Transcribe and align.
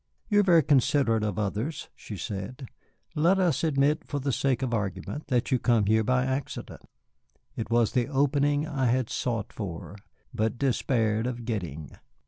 "You 0.29 0.39
are 0.39 0.43
very 0.43 0.63
considerate 0.63 1.21
of 1.23 1.37
others," 1.37 1.89
she 1.95 2.17
said. 2.17 2.67
"Let 3.13 3.37
us 3.37 3.63
admit 3.63 4.03
for 4.07 4.17
the 4.19 4.31
sake 4.31 4.63
of 4.63 4.73
argument 4.73 5.27
that 5.27 5.51
you 5.51 5.59
come 5.59 5.85
here 5.85 6.03
by 6.03 6.25
accident." 6.25 6.81
It 7.55 7.69
was 7.69 7.91
the 7.91 8.07
opening 8.07 8.65
I 8.67 8.85
had 8.87 9.11
sought 9.11 9.53
for, 9.53 9.95
but 10.33 10.57
despaired 10.57 11.27
of 11.27 11.45
getting. 11.45 11.91